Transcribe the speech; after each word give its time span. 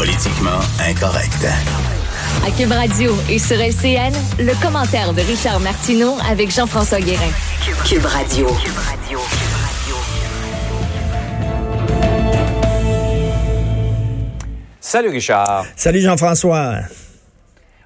Politiquement 0.00 0.60
incorrect. 0.88 1.46
À 2.42 2.50
Cube 2.52 2.72
Radio 2.72 3.14
et 3.28 3.38
sur 3.38 3.60
LCN, 3.60 4.14
le 4.38 4.58
commentaire 4.62 5.12
de 5.12 5.20
Richard 5.20 5.60
Martineau 5.60 6.16
avec 6.26 6.50
Jean-François 6.50 7.00
Guérin. 7.00 7.30
Cube 7.84 8.06
Radio. 8.06 8.48
Salut 14.80 15.10
Richard. 15.10 15.66
Salut 15.76 16.00
Jean-François. 16.00 16.76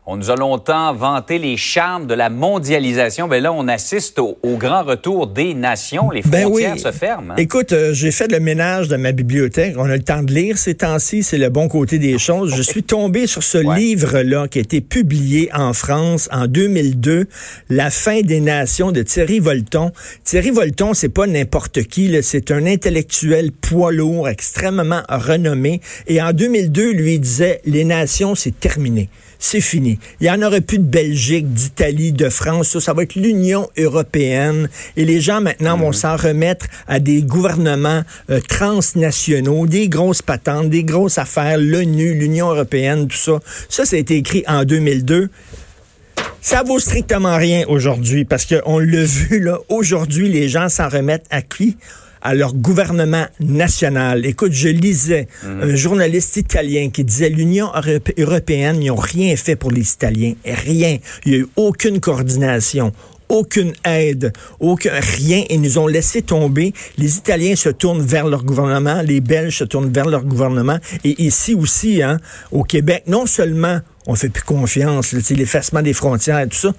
On 0.06 0.18
nous 0.18 0.30
a 0.30 0.36
longtemps 0.36 0.92
vanté 0.92 1.38
les 1.38 1.56
charmes 1.56 2.06
de 2.06 2.12
la 2.12 2.28
mondialisation. 2.28 3.26
Ben 3.26 3.42
là, 3.42 3.54
on 3.54 3.66
assiste 3.68 4.18
au, 4.18 4.36
au 4.42 4.58
grand 4.58 4.82
retour 4.84 5.27
des 5.28 5.54
nations. 5.54 6.10
Les 6.10 6.20
Ben 6.20 6.42
frontières 6.42 6.74
oui. 6.74 6.78
se 6.78 6.92
ferment. 6.92 7.30
hein. 7.32 7.36
Écoute, 7.38 7.72
euh, 7.72 7.94
j'ai 7.94 8.10
fait 8.10 8.30
le 8.30 8.38
ménage 8.38 8.88
de 8.88 8.96
ma 8.96 9.12
bibliothèque. 9.12 9.77
On 9.78 9.84
a 9.88 9.96
le 9.96 10.02
temps 10.02 10.22
de 10.22 10.30
lire 10.30 10.58
ces 10.58 10.74
temps-ci. 10.74 11.22
C'est 11.22 11.38
le 11.38 11.48
bon 11.48 11.68
côté 11.68 11.98
des 11.98 12.18
choses. 12.27 12.54
Je 12.54 12.60
suis 12.60 12.82
tombé 12.82 13.27
sur 13.27 13.42
ce 13.42 13.56
Ouais. 13.56 13.78
livre-là 13.78 14.46
qui 14.46 14.58
a 14.58 14.60
été 14.60 14.82
publié 14.82 15.48
en 15.55 15.72
France 15.72 16.28
en 16.30 16.48
2002, 16.48 17.27
La 17.70 17.89
fin 17.89 18.20
des 18.20 18.41
nations 18.41 18.92
de 18.92 19.00
Thierry 19.00 19.39
Volton. 19.39 19.91
Thierry 20.22 20.50
Volton, 20.50 20.92
c'est 20.92 21.08
pas 21.08 21.27
n'importe 21.27 21.83
qui. 21.84 22.14
C'est 22.22 22.50
un 22.50 22.66
intellectuel 22.66 23.52
poids 23.52 23.91
lourd, 23.91 24.28
extrêmement 24.28 25.00
renommé. 25.08 25.80
Et 26.08 26.20
en 26.20 26.33
2002, 26.34 26.92
lui 26.92 27.14
il 27.14 27.20
disait, 27.20 27.62
les 27.64 27.84
nations, 27.84 28.34
c'est 28.34 28.61
terminé. 28.61 29.08
C'est 29.38 29.60
fini. 29.60 29.98
Il 30.20 30.27
y 30.27 30.30
en 30.30 30.42
aurait 30.42 30.60
plus 30.60 30.78
de 30.78 30.84
Belgique, 30.84 31.52
d'Italie, 31.52 32.12
de 32.12 32.28
France. 32.28 32.68
Ça, 32.68 32.80
ça 32.80 32.92
va 32.92 33.02
être 33.02 33.14
l'Union 33.14 33.68
européenne. 33.77 34.68
Et 34.96 35.04
les 35.04 35.20
gens 35.20 35.40
maintenant 35.40 35.77
vont 35.77 35.92
s'en 35.92 36.16
remettre 36.16 36.66
à 36.86 37.00
des 37.00 37.22
gouvernements 37.22 38.02
euh, 38.30 38.40
transnationaux, 38.40 39.66
des 39.66 39.88
grosses 39.88 40.22
patentes, 40.22 40.70
des 40.70 40.84
grosses 40.84 41.18
affaires, 41.18 41.58
l'ONU, 41.58 42.14
l'Union 42.14 42.50
européenne, 42.50 43.08
tout 43.08 43.16
ça. 43.16 43.40
Ça, 43.68 43.84
ça 43.84 43.96
a 43.96 43.98
été 43.98 44.16
écrit 44.16 44.44
en 44.46 44.64
2002. 44.64 45.28
Ça 46.40 46.62
vaut 46.62 46.78
strictement 46.78 47.36
rien 47.36 47.64
aujourd'hui 47.68 48.24
parce 48.24 48.44
qu'on 48.44 48.78
l'a 48.78 49.05
vu 49.05 49.40
là. 49.40 49.58
Aujourd'hui, 49.68 50.28
les 50.28 50.48
gens 50.48 50.68
s'en 50.68 50.88
remettent 50.88 51.27
à 51.30 51.42
qui? 51.42 51.77
À 52.25 52.34
leur 52.34 52.55
gouvernement 52.55 53.27
national. 53.39 54.25
Écoute, 54.27 54.53
je 54.53 54.69
lisais 54.69 55.28
un 55.44 55.77
journaliste 55.77 56.36
italien 56.39 56.89
qui 56.91 57.05
disait 57.05 57.28
l'Union 57.28 57.67
europé- 57.75 58.14
européenne, 58.19 58.83
ils 58.83 58.89
n'ont 58.89 58.97
rien 58.97 59.36
fait 59.36 59.56
pour 59.56 59.70
les 59.70 59.92
Italiens. 59.92 60.33
Rien. 60.45 60.97
Il 61.27 61.33
n'y 61.33 61.36
a 61.36 61.41
eu 61.41 61.47
aucune 61.56 62.00
coordination 62.00 62.92
aucune 63.30 63.72
aide, 63.86 64.33
aucun 64.61 64.92
rien, 65.00 65.45
et 65.48 65.56
nous 65.56 65.78
ont 65.78 65.86
laissé 65.86 66.20
tomber. 66.20 66.75
Les 66.98 67.17
Italiens 67.17 67.56
se 67.56 67.70
tournent 67.70 68.02
vers 68.02 68.28
leur 68.28 68.45
gouvernement, 68.45 69.00
les 69.00 69.22
Belges 69.22 69.58
se 69.58 69.64
tournent 69.64 69.91
vers 69.91 70.05
leur 70.05 70.25
gouvernement, 70.25 70.78
et 71.05 71.22
ici 71.22 71.55
aussi, 71.55 72.02
hein, 72.02 72.19
au 72.52 72.64
Québec, 72.64 73.05
non 73.06 73.25
seulement 73.25 73.80
on 74.06 74.14
fait 74.14 74.28
plus 74.28 74.42
confiance, 74.45 75.12
l'effacement 75.30 75.80
des 75.80 75.95
frontières 75.95 76.41
et 76.41 76.48
tout 76.48 76.56
ça, 76.56 76.75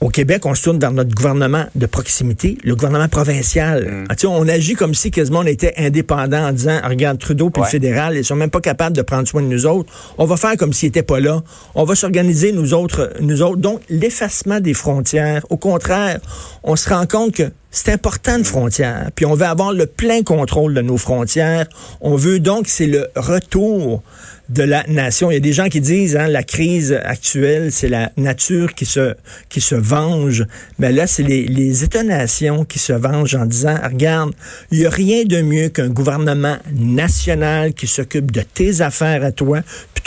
au 0.00 0.10
Québec, 0.10 0.46
on 0.46 0.54
se 0.54 0.62
tourne 0.62 0.78
vers 0.78 0.92
notre 0.92 1.12
gouvernement 1.12 1.64
de 1.74 1.86
proximité, 1.86 2.56
le 2.62 2.76
gouvernement 2.76 3.08
provincial. 3.08 4.04
Ah, 4.08 4.14
tu 4.14 4.22
sais, 4.22 4.26
on 4.28 4.46
agit 4.46 4.74
comme 4.74 4.94
si 4.94 5.10
quasiment 5.10 5.40
on 5.40 5.46
était 5.46 5.74
indépendant 5.76 6.46
en 6.48 6.52
disant, 6.52 6.78
Ah, 6.82 6.88
regarde, 6.88 7.18
Trudeau 7.18 7.50
puis 7.50 7.62
Ouais. 7.62 7.66
le 7.66 7.70
fédéral, 7.72 8.16
ils 8.16 8.24
sont 8.24 8.36
même 8.36 8.50
pas 8.50 8.60
capables 8.60 8.94
de 8.96 9.02
prendre 9.02 9.26
soin 9.26 9.42
de 9.42 9.48
nous 9.48 9.66
autres. 9.66 9.92
On 10.16 10.24
va 10.24 10.36
faire 10.36 10.56
comme 10.56 10.72
s'ils 10.72 10.88
n'étaient 10.88 11.02
pas 11.02 11.18
là. 11.18 11.42
On 11.74 11.82
va 11.84 11.96
s'organiser 11.96 12.52
nous 12.52 12.74
autres, 12.74 13.12
nous 13.20 13.42
autres. 13.42 13.56
Donc, 13.56 13.80
l'effacement 13.88 14.60
des 14.60 14.74
frontières, 14.74 15.44
au 15.50 15.56
contraire, 15.56 16.20
on 16.62 16.76
se 16.76 16.88
rend 16.88 17.06
compte 17.06 17.32
que 17.34 17.50
c'est 17.70 17.92
important 17.92 18.36
une 18.38 18.44
frontière. 18.44 19.10
Puis 19.14 19.26
on 19.26 19.34
veut 19.34 19.46
avoir 19.46 19.72
le 19.72 19.86
plein 19.86 20.22
contrôle 20.22 20.74
de 20.74 20.80
nos 20.80 20.96
frontières. 20.96 21.66
On 22.00 22.16
veut 22.16 22.40
donc, 22.40 22.66
c'est 22.66 22.86
le 22.86 23.08
retour 23.14 24.02
de 24.48 24.62
la 24.62 24.84
nation. 24.88 25.30
Il 25.30 25.34
y 25.34 25.36
a 25.36 25.40
des 25.40 25.52
gens 25.52 25.68
qui 25.68 25.80
disent, 25.80 26.16
hein, 26.16 26.28
la 26.28 26.42
crise 26.42 26.98
actuelle, 27.04 27.70
c'est 27.70 27.88
la 27.88 28.10
nature 28.16 28.74
qui 28.74 28.86
se, 28.86 29.14
qui 29.50 29.60
se 29.60 29.74
venge. 29.74 30.46
Mais 30.78 30.92
là, 30.92 31.06
c'est 31.06 31.22
les, 31.22 31.46
les 31.46 31.84
États-nations 31.84 32.64
qui 32.64 32.78
se 32.78 32.94
vengent 32.94 33.34
en 33.34 33.44
disant, 33.44 33.76
regarde, 33.82 34.32
il 34.70 34.78
n'y 34.78 34.86
a 34.86 34.90
rien 34.90 35.24
de 35.24 35.42
mieux 35.42 35.68
qu'un 35.68 35.88
gouvernement 35.88 36.56
national 36.72 37.74
qui 37.74 37.86
s'occupe 37.86 38.30
de 38.30 38.40
tes 38.40 38.80
affaires 38.80 39.22
à 39.22 39.32
toi, 39.32 39.60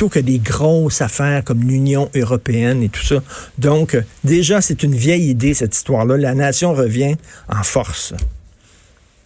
que 0.09 0.19
des 0.19 0.39
grosses 0.39 1.01
affaires 1.01 1.43
comme 1.43 1.61
l'Union 1.63 2.09
européenne 2.15 2.83
et 2.83 2.89
tout 2.89 3.03
ça. 3.03 3.21
Donc, 3.57 3.95
euh, 3.95 4.01
déjà, 4.23 4.61
c'est 4.61 4.83
une 4.83 4.95
vieille 4.95 5.29
idée, 5.29 5.53
cette 5.53 5.75
histoire-là. 5.75 6.17
La 6.17 6.33
nation 6.33 6.73
revient 6.73 7.15
en 7.49 7.63
force. 7.63 8.13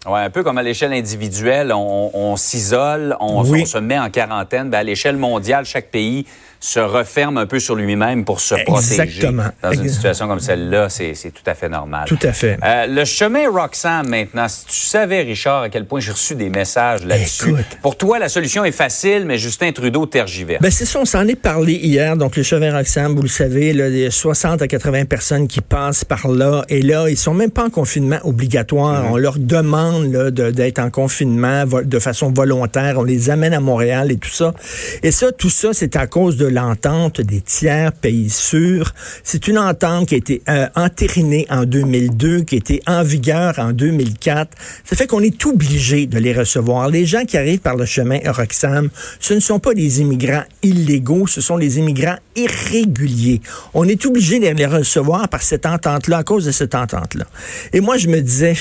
Ouais, 0.08 0.20
un 0.20 0.30
peu 0.30 0.42
comme 0.42 0.58
à 0.58 0.62
l'échelle 0.62 0.92
individuelle, 0.92 1.72
on, 1.72 2.10
on 2.14 2.36
s'isole, 2.36 3.16
on, 3.20 3.42
Oui. 3.44 3.62
on 3.62 3.66
se 3.66 3.78
met 3.78 3.98
en 3.98 4.10
quarantaine. 4.10 4.70
Ben, 4.70 4.78
à 4.78 4.82
l'échelle 4.82 5.16
mondiale, 5.16 5.64
chaque 5.64 5.90
pays 5.90 6.26
se 6.58 6.80
referme 6.80 7.36
un 7.36 7.46
peu 7.46 7.58
sur 7.60 7.74
lui-même 7.74 8.24
pour 8.24 8.40
se 8.40 8.54
protéger. 8.64 9.02
Exactement. 9.02 9.44
Dans 9.62 9.72
une 9.72 9.88
situation 9.90 10.26
comme 10.26 10.40
celle-là, 10.40 10.88
c'est 10.88 11.12
tout 11.32 11.42
à 11.44 11.54
fait 11.54 11.68
normal. 11.68 12.04
Tout 12.08 12.18
à 12.22 12.32
fait. 12.32 12.58
Euh, 12.64 12.86
le 12.86 13.04
chemin 13.04 13.48
Roxham, 13.50 14.08
maintenant, 14.08 14.48
si 14.48 14.64
tu 14.64 14.80
savais, 14.86 15.20
Richard, 15.22 15.62
à 15.62 15.68
quel 15.68 15.84
point 15.84 16.00
j'ai 16.00 16.12
reçu 16.12 16.34
des 16.34 16.48
messages 16.48 17.04
là-dessus. 17.04 17.50
Écoute. 17.50 17.78
Pour 17.82 17.96
toi, 17.98 18.18
la 18.18 18.28
solution 18.28 18.64
est 18.64 18.72
facile, 18.72 19.24
mais 19.26 19.36
Justin 19.38 19.70
Trudeau 19.72 20.06
tergiverse. 20.06 20.62
Ben 20.62 20.70
c'est 20.70 20.86
ça, 20.86 20.98
on 20.98 21.04
s'en 21.04 21.28
est 21.28 21.36
parlé 21.40 21.74
hier. 21.74 22.16
Donc, 22.16 22.36
le 22.36 22.42
chemin 22.42 22.72
Roxham, 22.76 23.14
vous 23.14 23.22
le 23.22 23.28
savez, 23.28 23.72
là, 23.74 23.88
il 23.88 23.98
y 23.98 24.06
a 24.06 24.10
60 24.10 24.62
à 24.62 24.66
80 24.66 25.04
personnes 25.04 25.48
qui 25.48 25.60
passent 25.60 26.04
par 26.04 26.26
là. 26.26 26.64
Et 26.70 26.80
là, 26.80 27.08
ils 27.08 27.18
sont 27.18 27.34
même 27.34 27.50
pas 27.50 27.64
en 27.66 27.70
confinement 27.70 28.18
obligatoire. 28.24 29.04
On 29.12 29.18
leur 29.18 29.38
demande 29.38 29.95
là, 30.00 30.30
de- 30.30 30.50
d'être 30.50 30.78
en 30.78 30.90
confinement 30.90 31.64
de 31.66 31.98
façon 31.98 32.32
volontaire. 32.32 32.98
On 32.98 33.04
les 33.04 33.30
amène 33.30 33.52
à 33.54 33.60
Montréal 33.60 34.10
et 34.12 34.16
tout 34.16 34.30
ça. 34.30 34.54
Et 35.02 35.10
ça, 35.10 35.32
tout 35.32 35.50
ça, 35.50 35.70
c'est 35.72 35.96
à 35.96 36.06
cause 36.06 36.36
de 36.36 36.46
l'entente 36.46 37.20
des 37.20 37.40
tiers 37.40 37.92
pays 37.92 38.30
sûrs. 38.30 38.92
C'est 39.24 39.48
une 39.48 39.58
entente 39.58 40.08
qui 40.08 40.14
a 40.14 40.18
été 40.18 40.42
euh, 40.48 40.66
entérinée 40.74 41.46
en 41.50 41.64
2002, 41.64 42.42
qui 42.42 42.54
a 42.56 42.58
été 42.58 42.82
en 42.86 43.02
vigueur 43.02 43.54
en 43.58 43.72
2004. 43.72 44.50
Ça 44.84 44.96
fait 44.96 45.06
qu'on 45.06 45.20
est 45.22 45.44
obligé 45.46 46.06
de 46.06 46.18
les 46.18 46.32
recevoir. 46.32 46.88
Les 46.90 47.06
gens 47.06 47.24
qui 47.24 47.36
arrivent 47.36 47.60
par 47.60 47.76
le 47.76 47.84
chemin 47.84 48.18
Roxham, 48.26 48.88
ce 49.20 49.34
ne 49.34 49.40
sont 49.40 49.58
pas 49.58 49.74
des 49.74 50.00
immigrants 50.00 50.44
illégaux, 50.62 51.26
ce 51.26 51.40
sont 51.40 51.58
des 51.58 51.78
immigrants 51.78 52.16
irréguliers. 52.36 53.40
On 53.74 53.84
est 53.88 54.04
obligé 54.06 54.38
de 54.38 54.46
les 54.46 54.66
recevoir 54.66 55.28
par 55.28 55.42
cette 55.42 55.66
entente-là, 55.66 56.18
à 56.18 56.24
cause 56.24 56.44
de 56.46 56.50
cette 56.52 56.74
entente-là. 56.74 57.24
Et 57.72 57.80
moi, 57.80 57.96
je 57.96 58.08
me 58.08 58.20
disais, 58.20 58.54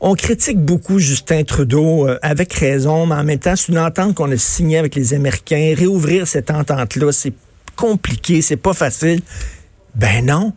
on 0.00 0.14
critique 0.14 0.61
beaucoup 0.62 0.98
Justin 0.98 1.44
Trudeau 1.44 2.08
euh, 2.08 2.18
avec 2.22 2.52
raison, 2.54 3.06
mais 3.06 3.14
en 3.16 3.24
même 3.24 3.38
temps, 3.38 3.54
c'est 3.56 3.68
une 3.72 3.78
entente 3.78 4.14
qu'on 4.14 4.30
a 4.30 4.36
signée 4.36 4.78
avec 4.78 4.94
les 4.94 5.12
Américains. 5.14 5.74
Réouvrir 5.76 6.26
cette 6.26 6.50
entente-là, 6.50 7.12
c'est 7.12 7.32
compliqué, 7.76 8.40
c'est 8.42 8.56
pas 8.56 8.72
facile. 8.74 9.20
Ben 9.94 10.24
non. 10.24 10.52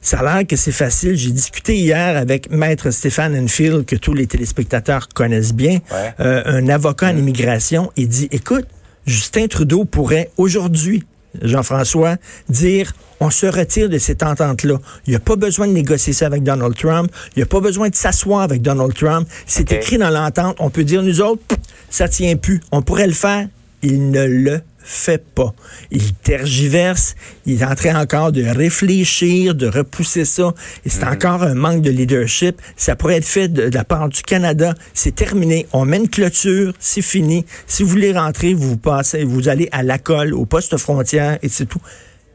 Ça 0.00 0.20
a 0.20 0.22
l'air 0.38 0.46
que 0.46 0.54
c'est 0.56 0.72
facile. 0.72 1.16
J'ai 1.16 1.32
discuté 1.32 1.76
hier 1.76 2.16
avec 2.16 2.50
Maître 2.50 2.90
Stéphane 2.90 3.36
Enfield, 3.36 3.84
que 3.84 3.96
tous 3.96 4.14
les 4.14 4.26
téléspectateurs 4.28 5.08
connaissent 5.08 5.52
bien, 5.52 5.80
Ouais. 5.90 6.14
euh, 6.20 6.42
un 6.46 6.68
avocat 6.68 7.08
en 7.08 7.16
immigration. 7.16 7.90
Il 7.96 8.08
dit, 8.08 8.28
écoute, 8.30 8.66
Justin 9.06 9.48
Trudeau 9.48 9.84
pourrait 9.84 10.30
aujourd'hui, 10.36 11.02
Jean-François, 11.42 12.16
dire 12.48 12.92
on 13.20 13.30
se 13.30 13.46
retire 13.46 13.88
de 13.88 13.98
cette 13.98 14.22
entente-là. 14.22 14.78
Il 15.06 15.10
n'y 15.10 15.16
a 15.16 15.20
pas 15.20 15.36
besoin 15.36 15.66
de 15.66 15.72
négocier 15.72 16.12
ça 16.12 16.26
avec 16.26 16.42
Donald 16.42 16.76
Trump. 16.76 17.10
Il 17.34 17.40
n'y 17.40 17.42
a 17.42 17.46
pas 17.46 17.60
besoin 17.60 17.88
de 17.88 17.94
s'asseoir 17.94 18.42
avec 18.42 18.62
Donald 18.62 18.94
Trump. 18.94 19.28
C'est 19.46 19.72
écrit 19.72 19.98
dans 19.98 20.10
l'entente. 20.10 20.56
On 20.60 20.70
peut 20.70 20.84
dire, 20.84 21.02
nous 21.02 21.20
autres, 21.20 21.42
ça 21.90 22.08
tient 22.08 22.36
plus. 22.36 22.60
On 22.70 22.82
pourrait 22.82 23.08
le 23.08 23.12
faire. 23.12 23.48
Il 23.82 24.10
ne 24.10 24.24
le 24.24 24.60
fait 24.88 25.22
pas. 25.22 25.54
Il 25.90 26.14
tergiverse. 26.14 27.14
Il 27.44 27.60
est 27.60 27.64
en 27.64 27.74
train 27.74 28.00
encore 28.00 28.32
de 28.32 28.42
réfléchir, 28.42 29.54
de 29.54 29.66
repousser 29.66 30.24
ça. 30.24 30.54
Et 30.86 30.88
c'est 30.88 31.04
encore 31.04 31.42
un 31.42 31.54
manque 31.54 31.82
de 31.82 31.90
leadership. 31.90 32.60
Ça 32.76 32.96
pourrait 32.96 33.18
être 33.18 33.26
fait 33.26 33.48
de, 33.48 33.68
de 33.68 33.74
la 33.74 33.84
part 33.84 34.08
du 34.08 34.22
Canada. 34.22 34.74
C'est 34.94 35.14
terminé. 35.14 35.66
On 35.72 35.84
met 35.84 35.98
une 35.98 36.08
clôture. 36.08 36.72
C'est 36.78 37.02
fini. 37.02 37.44
Si 37.66 37.82
vous 37.82 37.90
voulez 37.90 38.12
rentrer, 38.12 38.54
vous 38.54 38.78
passez, 38.78 39.24
vous 39.24 39.48
allez 39.48 39.68
à 39.72 39.82
la 39.82 39.98
colle, 39.98 40.32
au 40.32 40.46
poste 40.46 40.76
frontière 40.78 41.38
et 41.42 41.50
c'est 41.50 41.66
tout. 41.66 41.82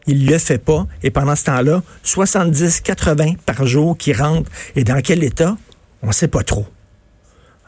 Il 0.06 0.28
le 0.28 0.38
fait 0.38 0.60
pas. 0.60 0.86
Et 1.02 1.10
pendant 1.10 1.36
ce 1.36 1.46
temps-là, 1.46 1.82
70, 2.04 2.82
80 2.82 3.34
par 3.46 3.66
jour 3.66 3.98
qui 3.98 4.14
rentrent. 4.14 4.52
Et 4.76 4.84
dans 4.84 5.02
quel 5.02 5.24
état? 5.24 5.58
On 6.04 6.12
sait 6.12 6.28
pas 6.28 6.44
trop. 6.44 6.68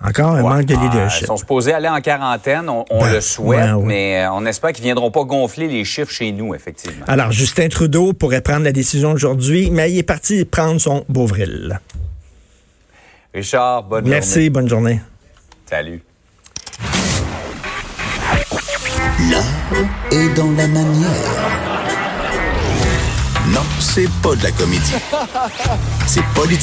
Encore 0.03 0.31
un 0.33 0.43
Ouais. 0.43 0.49
manque 0.57 0.65
de 0.65 0.75
Ah, 0.77 0.83
leadership. 0.83 1.21
Ils 1.23 1.27
sont 1.27 1.37
supposés 1.37 1.73
aller 1.73 1.87
en 1.87 1.99
quarantaine, 2.01 2.69
on, 2.69 2.85
on 2.89 2.99
Ben, 3.01 3.13
le 3.13 3.21
souhaite, 3.21 3.73
ouais. 3.73 3.83
mais 3.85 4.23
euh, 4.25 4.31
on 4.33 4.45
espère 4.45 4.71
qu'ils 4.73 4.83
viendront 4.83 5.09
pas 5.09 5.23
gonfler 5.23 5.67
les 5.67 5.83
chiffres 5.85 6.11
chez 6.11 6.31
nous, 6.31 6.53
effectivement. 6.53 7.05
Alors, 7.07 7.31
Justin 7.31 7.69
Trudeau 7.69 8.13
pourrait 8.13 8.41
prendre 8.41 8.63
la 8.65 8.71
décision 8.73 9.11
aujourd'hui, 9.13 9.71
mais 9.71 9.91
il 9.91 9.97
est 9.97 10.03
parti 10.03 10.43
prendre 10.45 10.79
son 10.79 11.05
Beauvril. 11.09 11.79
Richard, 13.33 13.83
bonne 13.83 14.07
Merci, 14.07 14.33
journée. 14.33 14.49
bonne 14.49 14.69
journée. 14.69 15.01
Salut. 15.69 16.01
L'art 19.31 19.43
est 20.11 20.29
dans 20.35 20.51
la 20.51 20.67
manière. 20.67 21.09
Non, 23.47 23.61
c'est 23.79 24.09
pas 24.21 24.35
de 24.35 24.43
la 24.43 24.51
comédie. 24.51 24.93
C'est 26.07 26.23
politique. 26.35 26.53